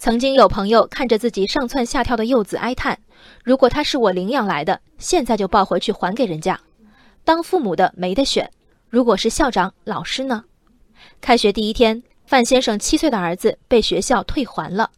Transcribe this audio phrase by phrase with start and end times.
[0.00, 2.98] 曾经有朋友看着自己上蹿下跳的幼子哀叹
[3.44, 6.58] ：“如果他是我领养来的，现在就抱回去还给人家。”
[7.22, 8.50] 当父母的没得选，
[8.88, 10.44] 如果是校长、老师呢？
[11.20, 14.90] 开学第一天，范先生七岁的儿子被学校退还了。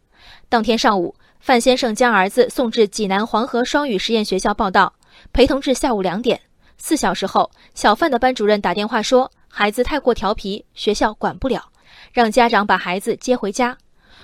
[0.49, 4.95] 当天上午，范先生将儿子送至济南黄河双语实验学校报到，
[5.33, 6.41] 陪同至下午两点。
[6.79, 11.73] 四小时后，小范的班主任打电话说，孩子太过调皮，学校管不了，
[12.13, 13.77] 让家长把孩子接回家。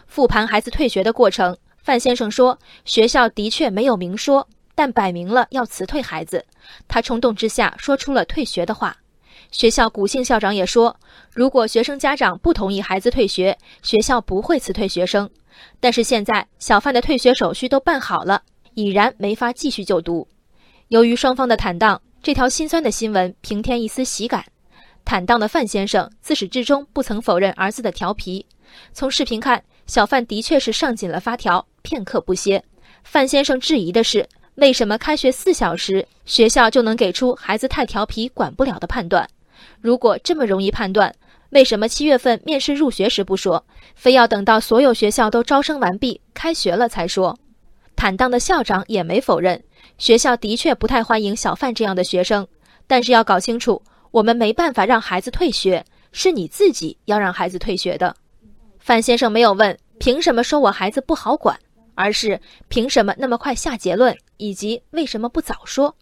[0.09, 6.44] 复盘孩子退学的过程，范先生说，学校的确没有明说，但摆明了要辞退孩子。
[6.89, 8.96] 他冲动之下说出了退学的话。
[9.53, 10.96] 学校古姓校长也说，
[11.32, 15.31] 如果学生家长不同意孩子退学，学校不会辞退学生。
[15.79, 18.43] 但是现在小范的退学手续都办好了，
[18.75, 20.26] 已然没法继续就读。
[20.89, 24.45] 由于双方的坦荡，这条心酸的新闻平添一丝喜感。
[25.04, 28.45] 坦荡的范先生自始至终不曾否认儿子的调皮。
[28.93, 32.62] 从视频看，小范的确是上紧了发条，片刻不歇。
[33.05, 39.27] 范先生质疑的是，为什么开学四小时，学校就能给出孩子太调皮管不了的判断？
[39.80, 41.12] 如果这么容易判断，
[41.50, 43.64] 为什么七月份面试入学时不说，
[43.95, 47.36] 非要等到所有学校都招生完毕、开学了才说？
[47.97, 49.64] 坦荡的校长也没否认，
[49.97, 52.47] 学校的确不太欢迎小范这样的学生，
[52.86, 58.14] 但是要搞清楚，我们没办法让孩子退学，是你自己要让孩子退学的。
[58.89, 61.55] 范先生没有问凭什么说我孩子不好管，
[61.94, 65.95] 而是凭什么那么快下结论，以及为什么不早说？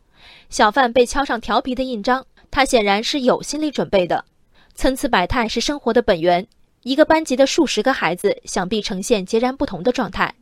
[0.51, 2.25] 小范被敲上调皮的印章。
[2.48, 4.25] 他显然是有心理准备的，
[4.77, 6.47] 参差百态是生活的本源。
[6.84, 10.33] 一个班级的数十个孩子，想必呈现截然不同的状态。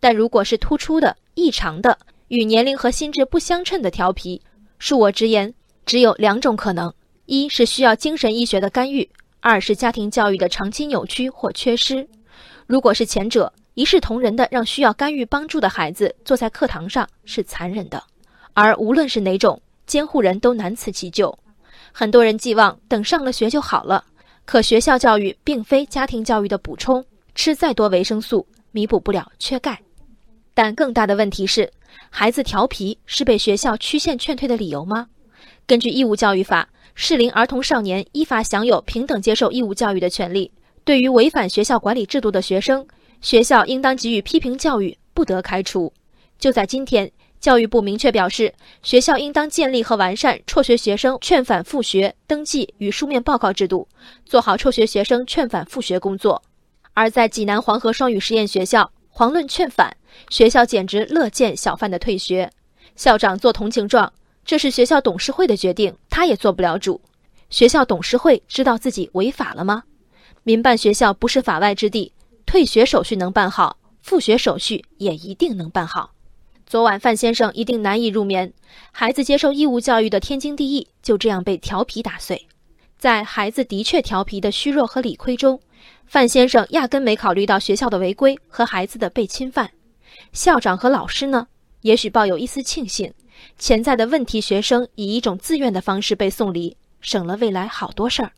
[0.00, 4.42] 但如果是突出的、异常的、与年龄和心智不相称的调皮，
[4.80, 5.54] 恕我直言，
[5.86, 6.92] 只有两种可能：
[7.26, 9.08] 一是需要精神医学的干预；
[9.44, 12.08] 二是家庭教育的长期扭曲或缺失。
[12.66, 17.98] 如果是前者，一视同仁的让需要干预帮助的孩子坐在课堂上是残忍的；
[18.54, 21.38] 而无论是哪种，监护人都难辞其咎。
[21.92, 24.02] 很多人寄望等上了学就好了，
[24.46, 27.04] 可学校教育并非家庭教育的补充，
[27.34, 29.78] 吃再多维生素弥补不了缺钙。
[30.54, 31.70] 但更大的问题是，
[32.08, 35.08] 孩子调皮是被学校曲线劝退的理由吗？
[35.66, 40.50] 根据义务教育法，适龄儿童少年依法享有平等接受义务教育的权利。
[40.84, 42.86] 对于违反学校管理制度的学生，
[43.20, 45.92] 学校应当给予批评教育，不得开除。
[46.38, 47.10] 就在今天。
[47.40, 53.86] 教育部明确表示，学校应当建立和完善辍学学生劝返复学登记与书面报告制度，
[54.24, 56.42] 做好辍学学生劝返复学工作。
[56.94, 59.94] 而在济南黄河双语实验学校，遑论劝返，
[60.30, 62.50] 学校简直乐见小范的退学。
[62.96, 64.10] 校长做同情状，
[64.44, 67.00] 这是学校董事会的决定，他也做不了主。
[67.50, 69.84] 学校董事会知道自己违法了吗？
[70.42, 72.12] 民办学校不是法外之地，
[72.44, 76.10] 退学手续能办好，复学手续也一定能办好。
[76.66, 78.52] 昨晚范先生一定难以入眠，
[78.90, 82.46] 孩子接受义务教育的天经地义就这样被调皮打碎。
[82.98, 85.60] 在孩子的确调皮的虚弱和理亏中，
[86.06, 89.70] 范先生压根没考虑到学校的违规和孩子的被侵犯。
[90.32, 91.46] 校长和老师呢？
[91.82, 93.12] 也许抱有一丝庆幸，
[93.58, 98.32] 潜在的问题学生以一种自愿的方式被送离，省了未来好多事儿。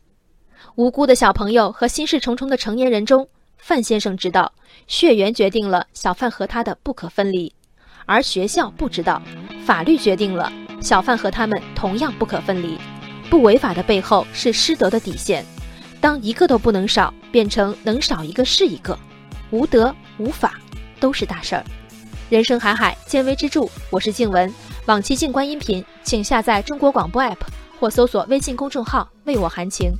[0.75, 3.27] 无辜的小朋友和心事重重的成年人中，
[3.57, 4.51] 范先生知道，
[4.87, 7.53] 血缘决定了小范和他的不可分离。
[8.05, 9.21] 而学校不知道，
[9.65, 12.77] 法律决定了小范和他们同样不可分离。
[13.29, 15.45] 不违法的背后是师德的底线。
[15.99, 18.97] 当一个都不能少，变成能少一个是一个，
[19.49, 20.59] 无德无法
[20.99, 21.65] 都是大事儿。
[22.29, 23.67] 人生海海，见微知著。
[23.89, 24.53] 我是静文，
[24.87, 27.35] 往期静观音频，请下载中国广播 APP
[27.77, 29.91] 或搜索微信公众号“为我含情”。